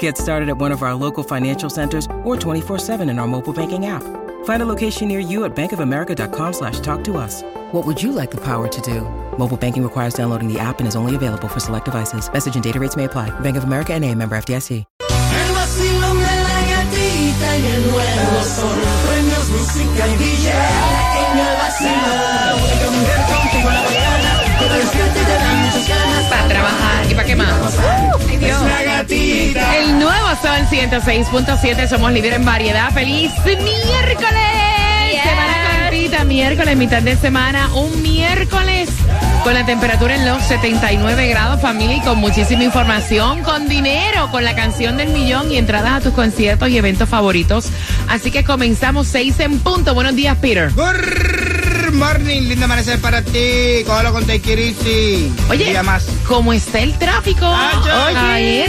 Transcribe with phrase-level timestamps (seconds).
[0.00, 3.86] Get started at one of our local financial centers or 24-7 in our mobile banking
[3.86, 4.02] app.
[4.44, 7.42] Find a location near you at bankofamerica.com slash talk to us.
[7.72, 9.02] What would you like the power to do?
[9.38, 12.28] Mobile banking requires downloading the app and is only available for select devices.
[12.32, 13.30] Message and data rates may apply.
[13.40, 14.84] Bank of America and a member FDIC.
[15.00, 18.78] El vacilón de la gatita y el nuevo sol.
[19.06, 22.60] Premios, música y billetes en el vacilón.
[22.60, 24.30] Voy a cambiar contigo la mañana.
[24.58, 26.24] Que te despierte y te dan muchas ganas.
[26.30, 27.10] Para trabajar.
[27.10, 27.78] ¿Y para qué más?
[27.78, 28.60] Ay, Dios.
[29.06, 29.76] Gatita.
[29.76, 32.90] El nuevo Sol 106.7, somos líder en variedad.
[32.92, 35.22] ¡Feliz miércoles!
[35.22, 38.88] Semana cortita, miércoles, mitad de semana, un miércoles
[39.44, 44.42] con la temperatura en los 79 grados, familia, y con muchísima información, con dinero, con
[44.42, 47.68] la canción del millón y entradas a tus conciertos y eventos favoritos.
[48.08, 49.94] Así que comenzamos seis en punto.
[49.94, 50.72] Buenos días, Peter.
[51.96, 53.82] Morning, lindo amanecer para ti.
[53.86, 54.24] Cógelo con.
[54.24, 56.06] Un Oye, día más.
[56.26, 57.46] ¿cómo está el tráfico?
[57.48, 58.66] Oye,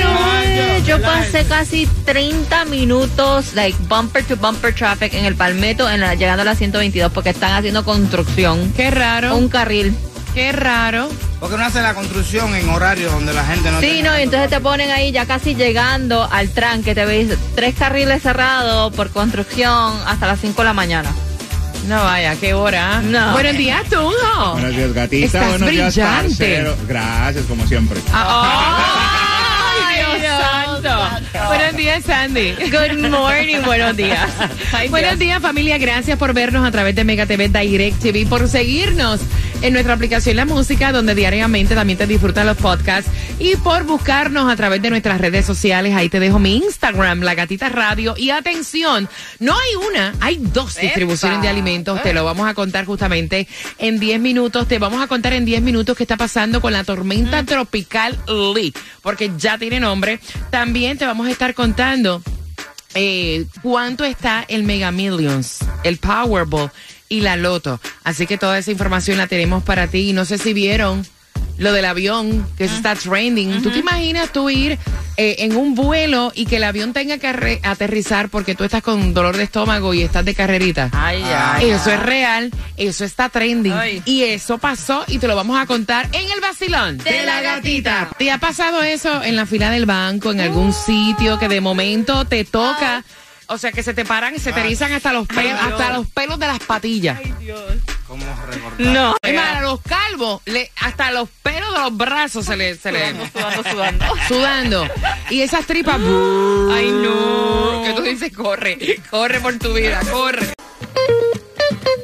[0.85, 1.01] Yo relax.
[1.25, 6.43] pasé casi 30 minutos, like bumper to bumper traffic en el Palmetto, en la, llegando
[6.43, 8.71] a la 122, porque están haciendo construcción.
[8.75, 9.93] Qué raro, Un carril.
[10.33, 11.09] qué raro.
[11.39, 14.15] ¿Por qué no hace la construcción en horarios donde la gente no Sí, tiene no,
[14.15, 18.23] y tanto entonces te ponen ahí ya casi llegando al tranque, te ves tres carriles
[18.23, 21.11] cerrados por construcción hasta las 5 de la mañana.
[21.87, 23.01] No vaya, qué hora.
[23.01, 23.31] No.
[23.31, 24.51] Buenos días, Tunjo.
[24.53, 25.25] Buenos días, gatita.
[25.25, 26.27] Estás Buenos días, brillante.
[26.27, 26.75] parcero.
[26.87, 27.99] Gracias, como siempre.
[28.11, 31.47] ¡Ay, Dios Dios santo!
[31.47, 32.51] Buenos días, Sandy.
[32.69, 34.29] Good morning, buenos días.
[34.73, 35.77] Ay, Buenos días, familia.
[35.77, 39.21] Gracias por vernos a través de Mega TV Direct TV, por seguirnos
[39.61, 43.09] en nuestra aplicación La Música, donde diariamente también te disfrutan los podcasts,
[43.39, 45.95] y por buscarnos a través de nuestras redes sociales.
[45.95, 48.15] Ahí te dejo mi Instagram, La Gatita Radio.
[48.17, 49.09] Y atención,
[49.39, 52.01] no hay una, hay dos distribuciones de alimentos.
[52.01, 54.67] Te lo vamos a contar justamente en 10 minutos.
[54.67, 58.73] Te vamos a contar en 10 minutos qué está pasando con la tormenta tropical Lee,
[59.01, 60.19] porque ya tiene nombre.
[60.49, 62.21] También te vamos a estar contando
[62.93, 66.71] eh, cuánto está el Mega Millions, el Powerball
[67.09, 67.79] y la Loto.
[68.03, 70.09] Así que toda esa información la tenemos para ti.
[70.09, 71.05] Y no sé si vieron
[71.57, 73.61] lo del avión, que eso está trending.
[73.63, 74.77] ¿Tú te imaginas tú ir
[75.17, 79.13] eh, en un vuelo y que el avión tenga que aterrizar porque tú estás con
[79.13, 80.89] dolor de estómago y estás de carrerita?
[80.93, 81.71] Ay, ay.
[81.71, 83.73] Eso es real, eso está trending.
[83.73, 84.03] Ay.
[84.05, 88.09] Y eso pasó y te lo vamos a contar en el vacilón De la gatita.
[88.17, 92.25] ¿Te ha pasado eso en la fila del banco, en algún sitio que de momento
[92.25, 93.03] te toca?
[93.49, 96.07] O sea, que se te paran y se te erizan hasta los pelos, hasta los
[96.07, 97.17] pelos de las patillas.
[98.05, 98.79] ¿Cómo recortar?
[98.79, 99.15] No.
[99.21, 102.91] Es más, a los calvos, le- hasta los pelos de los brazos se le, se
[102.91, 104.05] le Sudando, sudando.
[104.27, 104.87] sudando.
[105.29, 105.95] Y esas tripas.
[106.71, 107.83] Ay, no.
[107.85, 108.77] Que tú dices, corre,
[109.09, 110.53] corre por tu vida, corre.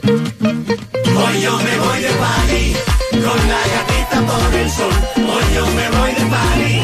[0.03, 2.75] Hoy yo me voy de party
[3.11, 4.93] con la gatita por el sol.
[5.17, 6.81] Hoy yo me voy de party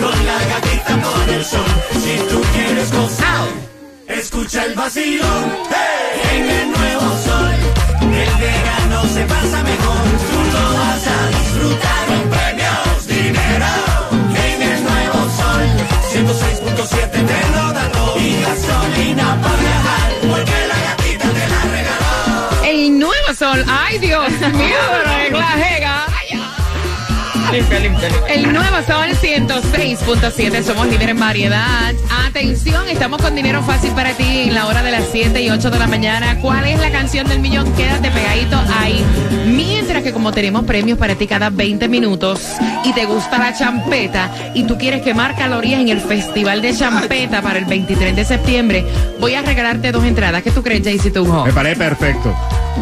[0.00, 1.64] con la gatita por el sol.
[1.94, 3.48] Si tú quieres gozar,
[4.14, 5.20] escucha el hey,
[6.34, 7.54] en el nuevo sol.
[8.00, 13.72] El verano se pasa mejor, tú lo vas a disfrutar con premios, dinero.
[14.46, 15.64] En el nuevo sol,
[16.12, 22.64] 106.7 te lo da todo y gasolina para viajar, porque la gatita te la regaló.
[22.64, 23.64] El nuevo sol.
[23.68, 25.11] Ay, Dios mío,
[27.52, 31.92] El nuevo Sol 106.7, somos líder en variedad.
[32.26, 35.70] Atención, estamos con dinero fácil para ti en la hora de las 7 y 8
[35.70, 36.38] de la mañana.
[36.40, 37.70] ¿Cuál es la canción del millón?
[37.74, 39.04] Quédate pegadito ahí.
[39.44, 42.40] Mientras que como tenemos premios para ti cada 20 minutos
[42.84, 47.42] y te gusta la champeta y tú quieres quemar calorías en el Festival de Champeta
[47.42, 48.86] para el 23 de septiembre,
[49.20, 50.42] voy a regalarte dos entradas.
[50.42, 51.44] ¿Qué tú crees, Jaycee Tunjo?
[51.44, 52.34] Me parece perfecto.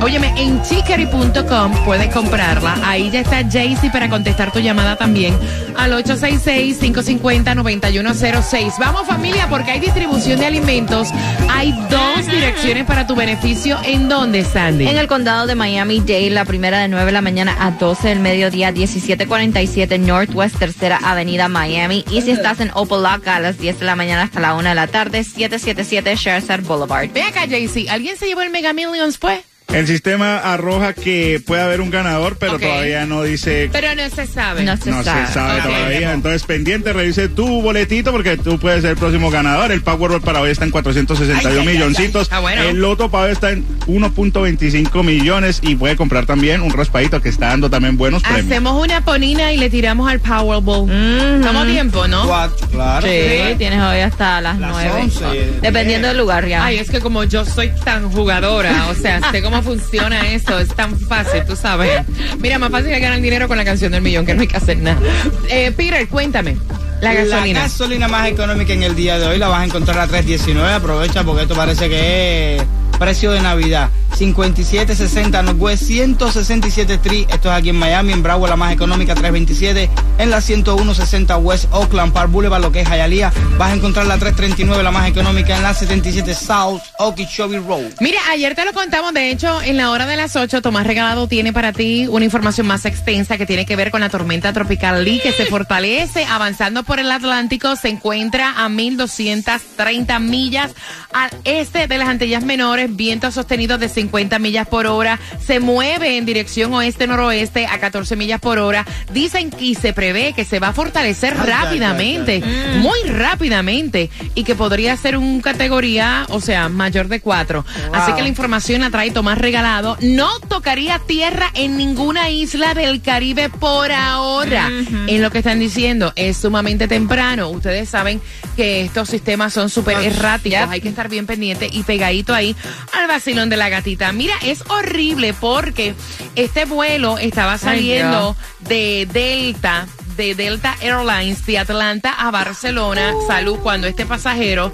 [0.03, 2.77] Óyeme, en chicory.com puedes comprarla.
[2.85, 5.37] Ahí ya está Jaycee para contestar tu llamada también
[5.77, 8.75] al 866-550-9106.
[8.79, 11.09] Vamos familia, porque hay distribución de alimentos.
[11.49, 13.79] Hay dos direcciones para tu beneficio.
[13.85, 14.89] ¿En dónde, Sandy?
[14.89, 18.21] En el condado de Miami-Dade, la primera de 9 de la mañana a 12 del
[18.21, 22.05] mediodía, 1747 Northwest Tercera Avenida, Miami.
[22.11, 24.75] Y si estás en Opalaca, a las 10 de la mañana hasta la 1 de
[24.75, 27.11] la tarde, 777 Shersad Boulevard.
[27.13, 27.89] Ve acá, Jaycee.
[27.89, 29.50] ¿Alguien se llevó el Mega Millions, pues?
[29.73, 33.69] El sistema arroja que puede haber un ganador, pero todavía no dice.
[33.73, 34.63] Pero no se sabe.
[34.65, 35.27] No se No sabe.
[35.29, 36.13] se sabe todavía.
[36.13, 39.71] Entonces, pendiente, revise tu boletito porque tú puedes ser el próximo ganador.
[39.71, 42.29] El Powerball para hoy está en 462 Ay, ay, ay, milloncitos.
[42.31, 42.37] ay.
[42.37, 42.63] Ah, bueno.
[42.63, 47.29] El Loto para hoy está en 1.25 millones y puede comprar también un raspadito que
[47.29, 48.47] está dando también buenos premios.
[48.47, 50.91] Hacemos una ponina y le tiramos al Powerball.
[50.91, 52.27] Estamos a tiempo, ¿no?
[52.27, 53.07] Cuatro, claro.
[53.07, 54.91] Sí, tienes hoy hasta las, Las 9.
[55.03, 55.25] 11.
[55.63, 56.65] Dependiendo del lugar ya.
[56.65, 60.69] Ay, es que como yo soy tan jugadora, o sea, sé cómo funciona eso, es
[60.75, 62.03] tan fácil, tú sabes.
[62.39, 64.57] Mira, más fácil es ganar dinero con la canción del millón, que no hay que
[64.57, 65.01] hacer nada.
[65.49, 66.57] Eh, Peter, cuéntame,
[67.01, 67.61] la gasolina.
[67.61, 70.75] La gasolina más económica en el día de hoy la vas a encontrar a 3.19.
[70.75, 72.63] Aprovecha porque esto parece que es
[72.99, 73.91] precio de Navidad.
[74.19, 77.27] 57.60 Northwest 167 Street.
[77.31, 78.13] Esto es aquí en Miami.
[78.13, 79.89] En Bravo la más económica 3.27.
[80.19, 83.33] En la 101.60 West Oakland Park Boulevard, lo que es Hialeah.
[83.59, 87.93] Vas a encontrar la 3.39 la más económica en la 77 South Okeechobee Road.
[88.01, 91.27] Mira, ayer te lo contamos, de hecho, en la hora de las 8, Tomás Regalado
[91.27, 95.05] tiene para ti una información más extensa que tiene que ver con la tormenta tropical
[95.05, 100.73] Lee, que se fortalece avanzando por el Atlántico, se encuentra a 1230 millas
[101.13, 106.17] al este de las Antillas Menores, vientos sostenidos de 50 millas por hora, se mueve
[106.17, 108.87] en dirección oeste-noroeste a 14 millas por hora.
[109.13, 112.43] Dicen y se prevé que se va a fortalecer Ay, ay, ay, rápidamente,
[112.79, 117.65] muy rápidamente, y que podría ser un categoría, o sea, mayor de cuatro.
[117.93, 119.99] Así que la información la trae Tomás Regalado.
[120.01, 124.71] No tocaría tierra en ninguna isla del Caribe por ahora.
[125.09, 126.13] Es lo que están diciendo.
[126.17, 127.51] Es sumamente temprano.
[127.51, 128.21] Ustedes saben
[128.61, 130.69] que estos sistemas son súper Ay, erráticos.
[130.69, 132.55] Hay que estar bien pendiente y pegadito ahí
[132.93, 134.13] al vacilón de la gatita.
[134.13, 135.95] Mira, es horrible porque
[136.37, 139.87] este vuelo estaba saliendo de Delta
[140.19, 143.15] de Delta Airlines de Atlanta a Barcelona.
[143.27, 144.71] Salud, cuando este pasajero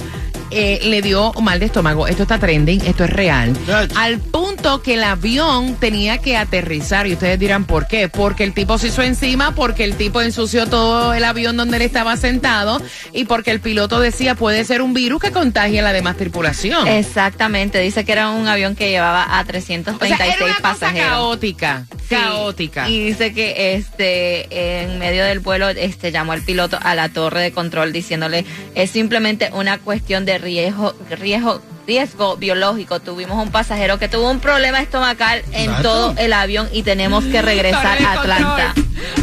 [0.50, 2.06] eh, le dio mal de estómago.
[2.06, 3.56] Esto está trending, esto es real.
[3.96, 7.06] Al punto que el avión tenía que aterrizar.
[7.06, 8.08] Y ustedes dirán, ¿por qué?
[8.08, 11.82] Porque el tipo se hizo encima, porque el tipo ensució todo el avión donde él
[11.82, 12.80] estaba sentado
[13.12, 16.86] y porque el piloto decía puede ser un virus que contagie a la demás tripulación.
[16.86, 20.62] Exactamente, dice que era un avión que llevaba a o sea, 336 era una cosa
[20.62, 21.10] pasajeros.
[21.10, 21.86] caótica.
[22.08, 22.88] Sí, Caótica.
[22.88, 27.40] Y dice que este en medio del vuelo este llamó al piloto a la torre
[27.40, 28.44] de control diciéndole
[28.74, 33.00] es simplemente una cuestión de riesgo riesgo riesgo biológico.
[33.00, 35.82] Tuvimos un pasajero que tuvo un problema estomacal en Exacto.
[35.82, 38.74] todo el avión y tenemos que regresar a Atlanta.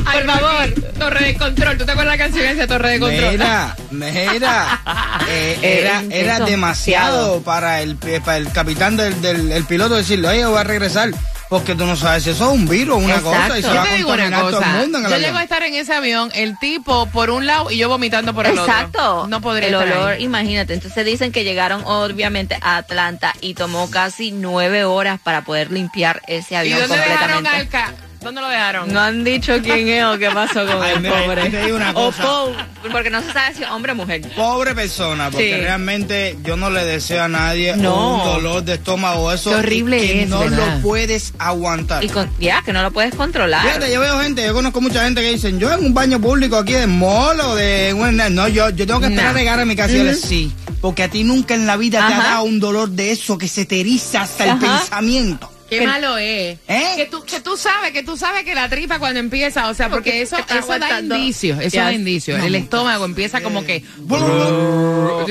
[0.06, 0.74] Ay, Por favor.
[0.98, 1.78] Torre de control.
[1.78, 3.32] ¿Tú te acuerdas la canción esa Torre de control?
[3.32, 4.82] Mira, mira,
[5.30, 9.96] eh, Eh, era, intenso, era demasiado para el, para el capitán del, del el piloto
[9.96, 11.12] decirle, oye, voy a regresar,
[11.50, 13.30] porque tú no sabes si eso es un virus o una Exacto.
[13.31, 14.68] cosa y se Yo va a te digo una contaminar todo el cosa.
[14.78, 17.69] mundo en el Yo llego a estar en ese avión, el tipo por un lado
[17.72, 19.16] y yo vomitando por el Exacto.
[19.18, 19.28] otro.
[19.28, 20.24] No podría El estar olor, ahí.
[20.24, 20.74] imagínate.
[20.74, 26.22] Entonces dicen que llegaron obviamente a Atlanta y tomó casi nueve horas para poder limpiar
[26.28, 27.78] ese ¿Y avión dónde dejaron completamente.
[27.78, 27.94] al ca-
[28.24, 28.92] ¿Dónde lo dejaron?
[28.94, 31.50] No han dicho quién es o qué pasó con Ay, el mira, pobre.
[31.50, 32.54] te digo una O po-
[32.92, 34.22] porque no se sabe si es hombre o mujer.
[34.36, 35.62] Pobre persona, porque Sí.
[35.62, 38.18] realmente yo no le deseo a nadie No.
[38.18, 40.75] un dolor de estómago eso Qué horrible que es, no ¿verdad?
[40.78, 42.04] lo puedes aguantar.
[42.04, 43.62] Y con, ya, que no lo puedes controlar.
[43.66, 46.58] Fíjate, yo veo gente, yo conozco mucha gente que dicen, yo en un baño público
[46.58, 47.94] aquí de molo, de
[48.31, 49.38] no, yo, yo tengo que esperar No.
[49.38, 52.06] a llegar a mi casa y le sí, porque a ti nunca en la vida
[52.08, 55.50] te ha dado un dolor de eso que se te eriza hasta el pensamiento.
[55.74, 56.58] Qué Que- malo es.
[56.68, 56.94] ¿Eh?
[56.96, 59.90] Que tú, que tú sabes, que tú sabes que la tripa cuando empieza, o sea,
[59.90, 62.38] porque Porque eso, eso da indicios, eso da indicios.
[62.40, 63.84] No, el estómago empieza como que.
[64.08, 65.24] Cuando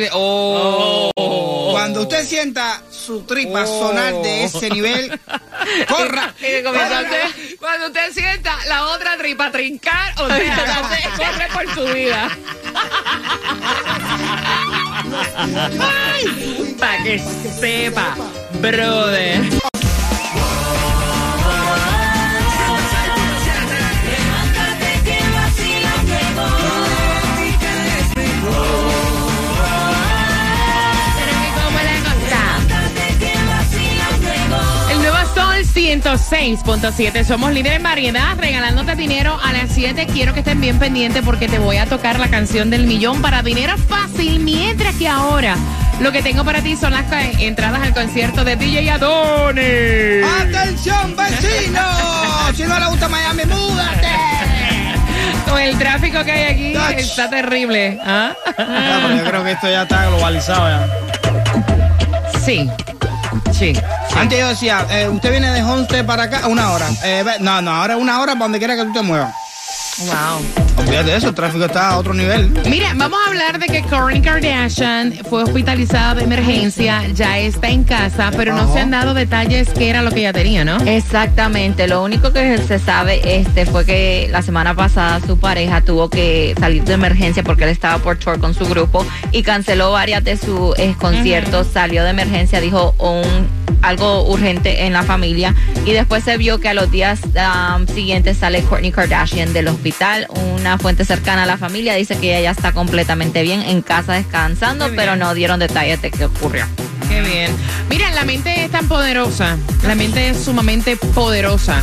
[2.00, 2.02] Oh.
[2.02, 3.88] usted sienta su tripa Oh.
[3.88, 5.10] sonar de ese nivel,
[5.88, 6.34] corra.
[6.40, 11.10] Y que comienza Cuando a usted, cuando usted sienta la otra tripa trincar, o sea,
[11.16, 12.28] corre por su vida.
[16.78, 17.18] Para que
[17.60, 18.16] sepa,
[18.60, 19.42] brother.
[36.00, 37.22] 106.7.
[37.24, 40.06] Somos líderes en variedad, regalándote dinero a las 7.
[40.10, 43.42] Quiero que estén bien pendientes porque te voy a tocar la canción del millón para
[43.42, 44.40] dinero fácil.
[44.40, 45.54] Mientras que ahora
[46.00, 50.24] lo que tengo para ti son las ca- entradas al concierto de DJ Adonis.
[50.40, 51.82] ¡Atención, vecino!
[52.56, 54.08] Si no le gusta Miami, múdate.
[55.46, 57.98] Con el tráfico que hay aquí está terrible.
[58.02, 58.32] ¿ah?
[58.56, 60.86] Pero yo creo que esto ya está globalizado ya.
[62.42, 62.70] Sí.
[63.52, 63.74] Sí.
[64.16, 66.88] Antes yo decía, eh, usted viene de Homestead para acá, una hora.
[67.04, 69.34] Eh, no, no, ahora una hora para donde quiera que tú te muevas.
[69.98, 70.84] Wow.
[70.84, 72.50] Olvídate de eso, el tráfico está a otro nivel.
[72.68, 77.84] Mira, vamos a hablar de que Kourtney Kardashian fue hospitalizada de emergencia, ya está en
[77.84, 80.78] casa, pero no se han dado detalles qué era lo que ella tenía, ¿no?
[80.78, 86.08] Exactamente, lo único que se sabe este fue que la semana pasada su pareja tuvo
[86.08, 90.24] que salir de emergencia porque él estaba por tour con su grupo y canceló varias
[90.24, 95.92] de sus eh, conciertos, salió de emergencia, dijo un algo urgente en la familia y
[95.92, 100.26] después se vio que a los días um, siguientes sale Kourtney Kardashian del hospital.
[100.56, 104.14] Una fuente cercana a la familia dice que ella ya está completamente bien en casa
[104.14, 106.64] descansando, pero no dieron detalles de qué ocurrió.
[107.08, 107.50] Qué bien.
[107.90, 111.82] Mira, la mente es tan poderosa, la mente es sumamente poderosa.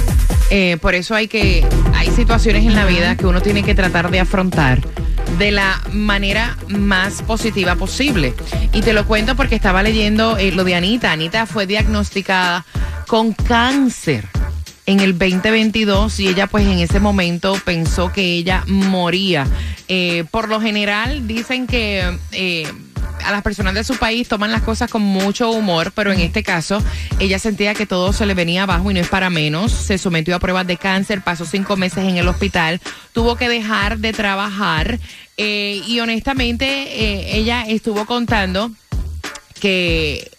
[0.50, 1.64] Eh, por eso hay que,
[1.94, 4.82] hay situaciones en la vida que uno tiene que tratar de afrontar
[5.40, 8.34] de la manera más positiva posible.
[8.74, 11.14] Y te lo cuento porque estaba leyendo eh, lo de Anita.
[11.14, 12.66] Anita fue diagnosticada
[13.08, 14.28] con cáncer
[14.86, 19.48] en el 2022 y ella pues en ese momento pensó que ella moría.
[19.88, 22.04] Eh, por lo general dicen que
[22.34, 22.68] eh,
[23.24, 26.44] a las personas de su país toman las cosas con mucho humor, pero en este
[26.44, 26.82] caso
[27.20, 29.72] ella sentía que todo se le venía abajo y no es para menos.
[29.72, 32.82] Se sometió a pruebas de cáncer, pasó cinco meses en el hospital,
[33.14, 35.00] tuvo que dejar de trabajar
[35.38, 38.72] eh, y honestamente eh, ella estuvo contando
[39.60, 40.32] que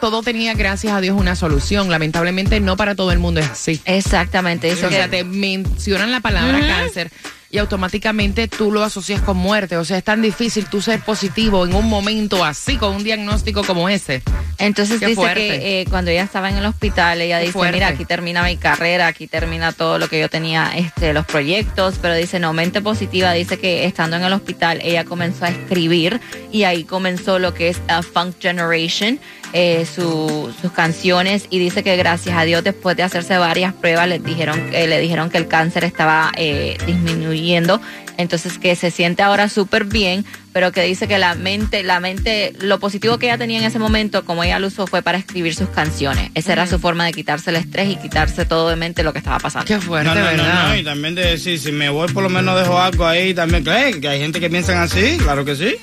[0.00, 1.90] todo tenía, gracias a Dios, una solución.
[1.90, 3.80] Lamentablemente no para todo el mundo es así.
[3.84, 7.10] Exactamente, dice O sea, que te mencionan la palabra cáncer
[7.56, 9.78] y automáticamente tú lo asocias con muerte.
[9.78, 13.64] O sea, es tan difícil tú ser positivo en un momento así, con un diagnóstico
[13.64, 14.22] como ese.
[14.58, 15.40] Entonces Qué dice fuerte.
[15.40, 17.72] que eh, cuando ella estaba en el hospital, ella Qué dice, fuerte.
[17.76, 21.94] mira, aquí termina mi carrera, aquí termina todo lo que yo tenía, este, los proyectos,
[22.02, 26.20] pero dice, no, mente positiva, dice que estando en el hospital, ella comenzó a escribir
[26.52, 29.18] y ahí comenzó lo que es a Funk Generation,
[29.52, 34.08] eh, su- sus canciones y dice que gracias a Dios después de hacerse varias pruebas
[34.08, 37.80] les dijeron, eh, le dijeron que el cáncer estaba eh, disminuyendo,
[38.18, 42.52] entonces que se siente ahora súper bien, pero que dice que la mente, la mente,
[42.60, 45.54] lo positivo que ella tenía en ese momento, como ella lo usó, fue para escribir
[45.54, 46.30] sus canciones.
[46.34, 49.18] Esa era su forma de quitarse el estrés y quitarse todo de mente lo que
[49.18, 49.66] estaba pasando.
[49.66, 50.68] Qué fuerte, No, no, no, ¿verdad?
[50.68, 53.64] no, y también de decir, si me voy por lo menos dejo algo ahí también.
[53.64, 55.74] Claro, que hay gente que piensan así, claro que sí.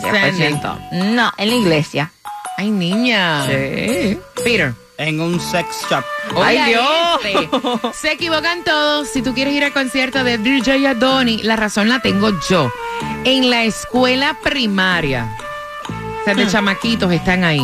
[0.00, 0.58] Sandy.
[1.14, 2.10] No, en la iglesia.
[2.56, 3.44] Ay, niña.
[3.46, 4.18] Sí.
[4.42, 4.72] Peter.
[4.98, 6.04] en un sex shop.
[6.42, 7.20] Ay, Dios.
[7.24, 9.08] este, Se equivocan todos.
[9.08, 12.70] Si tú quieres ir al concierto de DJ Adoni, la razón la tengo yo.
[13.24, 15.36] En la escuela primaria.
[15.88, 17.62] O sea, de chamaquitos están ahí.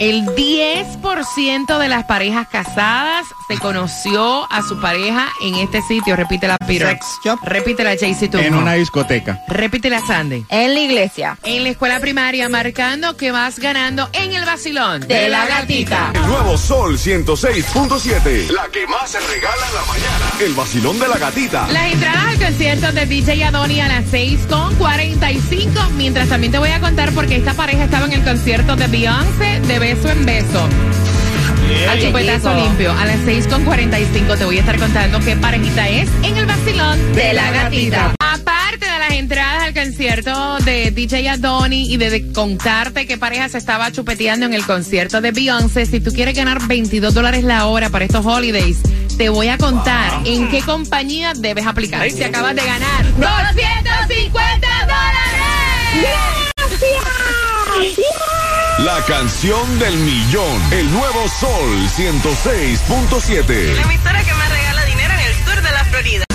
[0.00, 6.14] El 10% de las parejas casadas se conoció a su pareja en este sitio.
[6.14, 6.90] Repítela, Peter.
[6.90, 7.40] Sex shop.
[7.42, 8.30] Repítela, Jaycee.
[8.34, 9.42] En una discoteca.
[9.48, 10.44] Repítela, Sandy.
[10.50, 11.36] En la iglesia.
[11.42, 16.12] En la escuela primaria, marcando que vas ganando en el vacilón De la gatita.
[16.14, 18.50] El nuevo Sol 106.7.
[18.50, 20.32] La que más se regala en la mañana.
[20.40, 21.66] El vacilón de la gatita.
[21.72, 25.72] Las entradas al concierto de DJ Adoni a las 6 con 45.
[25.96, 29.60] Mientras también te voy a contar porque esta pareja estaba en el concierto de Beyoncé
[29.60, 30.68] de beso en beso.
[31.88, 32.92] Al chupetazo limpio.
[32.92, 36.44] A las 6 con 45 te voy a estar contando qué parejita es en el
[36.44, 38.12] vacilón De la gatita.
[38.18, 43.48] Aparte de las entradas al concierto de DJ Adoni y de, de contarte qué pareja
[43.48, 47.64] se estaba chupeteando en el concierto de Beyoncé, si tú quieres ganar 22 dólares la
[47.64, 48.80] hora para estos holidays,
[49.16, 52.10] te voy a contar en qué compañía debes aplicar.
[52.10, 55.28] Si acabas de ganar 250 dólares.
[58.78, 60.72] La canción del millón.
[60.72, 63.74] El nuevo Sol 106.7.
[63.76, 66.27] La emisora que me regala dinero en el sur de la Florida.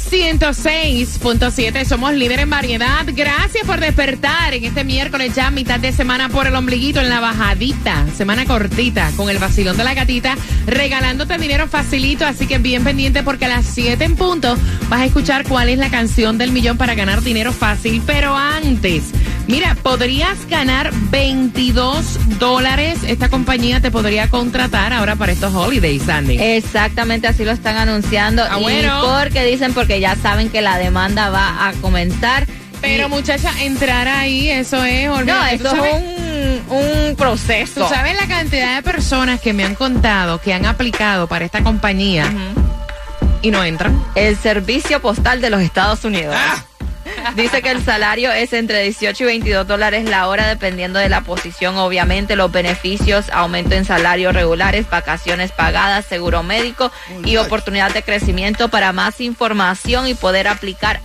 [0.00, 3.04] 106.7, somos líder en variedad.
[3.06, 7.20] Gracias por despertar en este miércoles ya mitad de semana por el ombliguito en la
[7.20, 12.84] bajadita, semana cortita con el vacilón de la gatita, regalándote dinero facilito, así que bien
[12.84, 14.56] pendiente porque a las 7 en punto
[14.88, 19.04] vas a escuchar cuál es la canción del millón para ganar dinero fácil, pero antes
[19.50, 22.98] Mira, podrías ganar 22 dólares.
[23.06, 26.38] Esta compañía te podría contratar ahora para estos holidays, Sandy.
[26.40, 28.44] Exactamente así lo están anunciando.
[28.48, 29.02] Ah, y bueno.
[29.02, 32.46] porque dicen, porque ya saben que la demanda va a comenzar.
[32.80, 35.06] Pero Y- muchacha, entrar ahí, eso es...
[35.08, 35.58] no, olvídate.
[35.58, 36.76] ¿Tú esto sabes- es un,
[37.10, 37.82] un proceso.
[37.82, 41.62] Tú sabes la cantidad de personas que me han contado que han aplicado para esta
[41.62, 42.32] compañía
[43.42, 44.02] y no entran.
[44.14, 46.34] El servicio postal de los Estados Unidos.
[46.38, 46.64] Ah.
[47.34, 51.22] Dice que el salario es entre 18 y 22 dólares la hora, dependiendo de la
[51.22, 56.90] posición, obviamente, los beneficios, aumento en salarios regulares, vacaciones pagadas, seguro médico
[57.24, 58.68] y oportunidad de crecimiento.
[58.68, 61.00] Para más información y poder aplicar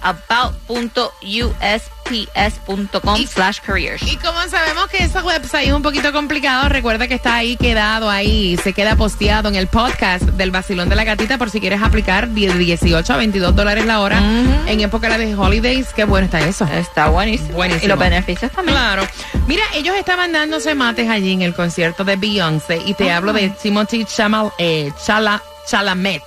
[2.05, 4.01] about.usps.com slash careers.
[4.03, 8.09] Y como sabemos que ese website es un poquito complicado, recuerda que está ahí quedado
[8.09, 11.81] ahí, se queda posteado en el podcast del Basilón de la Gatita por si quieres
[11.81, 14.19] aplicar de 18 a 22 dólares la hora
[14.67, 15.87] en época de holidays.
[15.93, 16.65] Qué bueno está eso.
[16.65, 17.53] Está buenísimo.
[17.53, 17.85] Buenísimo.
[17.85, 18.77] Y los beneficios también.
[18.77, 19.07] Claro.
[19.47, 23.49] Mira, ellos estaban dándose mates allí en el concierto de Beyoncé y te hablo de
[23.49, 26.23] Timothy Chamal, eh, Chala, Chalamet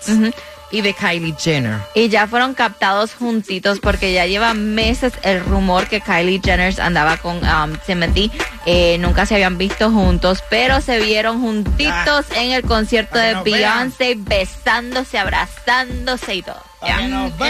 [0.71, 1.79] y de Kylie Jenner.
[1.95, 7.17] Y ya fueron captados juntitos porque ya lleva meses el rumor que Kylie Jenner andaba
[7.17, 8.31] con um, Timothy.
[8.67, 13.93] Eh, nunca se habían visto juntos, pero se vieron juntitos en el concierto de vean.
[13.99, 16.63] Beyoncé, besándose, abrazándose y todo.
[16.87, 17.01] Ya.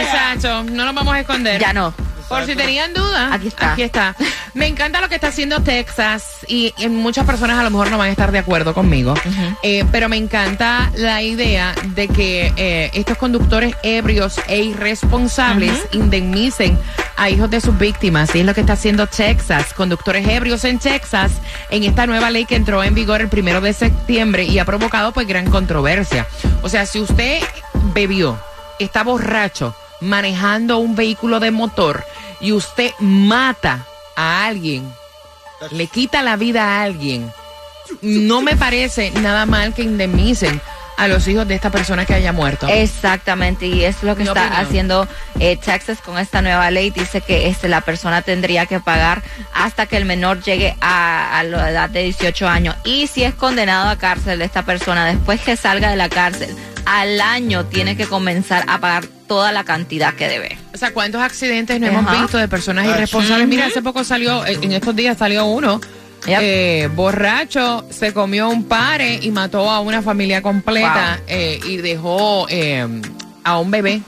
[0.01, 1.61] Exacto, no nos vamos a esconder.
[1.61, 1.93] ya no.
[2.29, 3.73] Por si tenían dudas, Aquí está.
[3.73, 4.15] Aquí está.
[4.55, 7.99] Me encanta lo que está haciendo Texas y, y muchas personas a lo mejor no
[7.99, 9.15] van a estar de acuerdo conmigo,
[9.63, 16.79] Eh, pero me encanta la idea de que eh, estos conductores ebrios e irresponsables indemnicen
[17.17, 18.35] a hijos de sus víctimas.
[18.35, 19.73] Y es lo que está haciendo Texas.
[19.75, 21.33] Conductores ebrios en Texas
[21.71, 25.13] en esta nueva ley que entró en vigor el primero de septiembre y ha provocado
[25.13, 26.27] pues gran controversia.
[26.63, 27.41] O sea, si usted
[27.95, 28.39] bebió,
[28.79, 32.05] está borracho, manejando un vehículo de motor
[32.41, 34.91] y usted mata a alguien,
[35.71, 37.33] le quita la vida a alguien,
[38.03, 40.61] no me parece nada mal que indemnicen
[40.99, 42.67] a los hijos de esta persona que haya muerto.
[42.69, 44.67] Exactamente, y es lo que Mi está opinión.
[44.67, 46.91] haciendo eh, Texas con esta nueva ley.
[46.91, 49.23] Dice que este, la persona tendría que pagar
[49.55, 52.75] hasta que el menor llegue a, a la edad de 18 años.
[52.85, 56.55] Y si es condenado a cárcel esta persona, después que salga de la cárcel,
[56.85, 60.59] al año tiene que comenzar a pagar toda la cantidad que debe.
[60.75, 63.47] O sea, ¿cuántos accidentes no hemos visto de personas irresponsables?
[63.47, 65.81] Mira, hace poco salió, eh, en estos días salió uno.
[66.27, 66.39] Yep.
[66.43, 71.25] eh, borracho, se comió un pare y mató a una familia completa Wow.
[71.29, 72.85] eh, y dejó eh,
[73.45, 74.03] a un bebé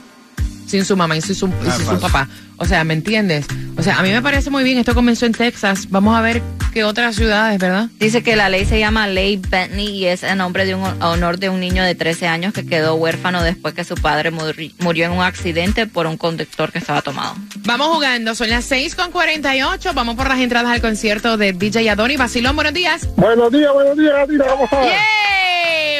[0.67, 2.01] sin su mamá y sin su, y Ah, sin su falso.
[2.01, 2.27] papá.
[2.61, 3.47] O sea, ¿me entiendes?
[3.75, 4.77] O sea, a mí me parece muy bien.
[4.77, 5.87] Esto comenzó en Texas.
[5.89, 7.87] Vamos a ver qué otras ciudades, ¿verdad?
[7.99, 11.39] Dice que la ley se llama Ley Bentley y es en nombre de un honor
[11.39, 15.05] de un niño de 13 años que quedó huérfano después que su padre muri- murió
[15.05, 17.33] en un accidente por un conductor que estaba tomado.
[17.65, 18.35] Vamos jugando.
[18.35, 19.93] Son las 6 con 48.
[19.95, 22.15] Vamos por las entradas al concierto de DJ Adoni.
[22.15, 23.07] Basilón, buenos días.
[23.15, 24.85] Buenos días, buenos días, Gatita, ¿cómo estás?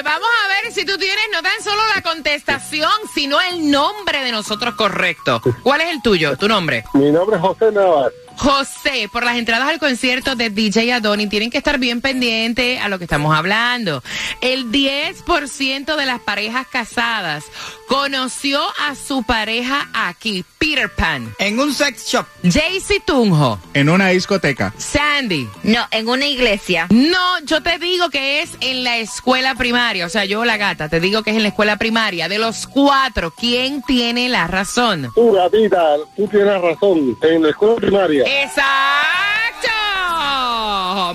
[0.01, 0.13] ¡Yay!
[0.13, 4.31] Vamos a ver si tú tienes no tan solo la contestación, sino el nombre de
[4.31, 5.41] nosotros correcto.
[5.63, 6.35] ¿Cuál es el tuyo?
[6.37, 6.83] ¿Tu nombre?
[6.93, 8.11] Mi nombre es José Navarro.
[8.41, 12.89] José, por las entradas al concierto de DJ Adoni, tienen que estar bien pendientes a
[12.89, 14.01] lo que estamos hablando.
[14.41, 17.43] El 10% de las parejas casadas
[17.87, 21.31] conoció a su pareja aquí, Peter Pan.
[21.37, 22.25] En un sex shop.
[22.41, 24.73] Jaycee Tunjo, En una discoteca.
[24.75, 25.47] Sandy.
[25.61, 26.87] No, en una iglesia.
[26.89, 30.07] No, yo te digo que es en la escuela primaria.
[30.07, 32.27] O sea, yo la gata, te digo que es en la escuela primaria.
[32.27, 35.09] De los cuatro, ¿quién tiene la razón?
[35.13, 37.17] Tú, Gatita, tú tienes razón.
[37.21, 38.30] En la escuela primaria.
[38.31, 39.11] ¡Exacto!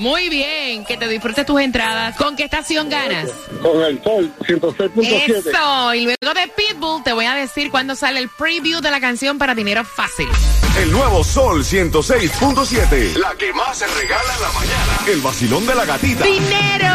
[0.00, 2.16] Muy bien, que te disfrutes tus entradas.
[2.16, 3.30] ¿Con qué estación ganas?
[3.62, 5.48] Con el sol, 106.7.
[5.48, 9.00] Eso, y luego de Pitbull te voy a decir cuándo sale el preview de la
[9.00, 10.28] canción para dinero fácil.
[10.78, 13.16] El nuevo Sol 106.7.
[13.16, 15.00] La que más se regala en la mañana.
[15.08, 16.24] El vacilón de la gatita.
[16.24, 16.92] Dinero,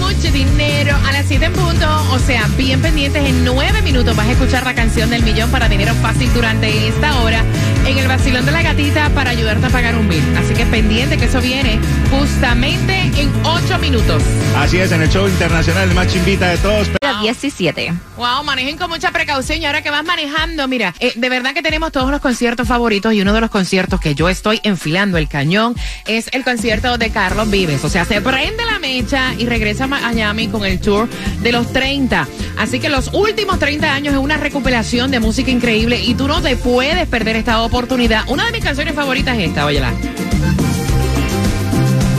[0.00, 0.96] mucho dinero.
[1.06, 4.64] A las 7 en punto, o sea, bien pendientes, en 9 minutos vas a escuchar
[4.64, 7.44] la canción del millón para dinero fácil durante esta hora
[7.86, 10.22] en el vacilón de la gatita para ayudarte a pagar un bill.
[10.36, 11.78] Así que pendiente que eso viene
[12.10, 14.22] justamente en 8 minutos.
[14.56, 16.88] Así es, en el show internacional el más chimbita de todos.
[17.00, 17.92] Era 17.
[18.16, 21.62] Wow, manejen con mucha precaución y ahora que vas manejando, mira, eh, de verdad que
[21.62, 25.28] tenemos todos los conciertos favoritos y uno de los conciertos que yo estoy enfilando el
[25.28, 25.74] cañón
[26.06, 27.84] es el concierto de Carlos Vives.
[27.84, 31.08] O sea, se prende la mecha y regresa a Miami con el tour
[31.42, 32.26] de los 30.
[32.56, 36.40] Así que los últimos 30 años es una recuperación de música increíble y tú no
[36.40, 37.73] te puedes perder esta oportunidad.
[37.74, 39.92] Una de mis canciones favoritas es esta, óyela.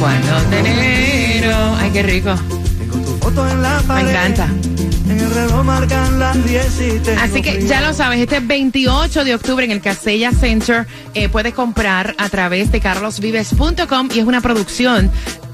[0.01, 1.75] Cuando te enero.
[1.79, 2.35] Ay, qué rico.
[2.77, 4.49] Tengo tu foto en la Me encanta.
[5.09, 9.23] En el reloj marcan las 10 y tengo Así que ya lo sabes, este 28
[9.23, 14.25] de octubre en el Casella Center eh, puedes comprar a través de carlosvives.com y es
[14.25, 15.09] una producción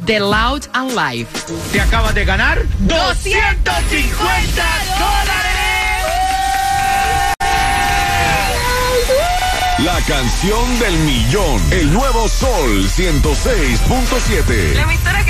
[0.08, 1.28] de Loud and Live.
[1.72, 3.82] Te acabas de ganar 250
[9.84, 11.60] La canción del millón.
[11.74, 14.76] El nuevo Sol 106.7.
[14.76, 15.21] La emisora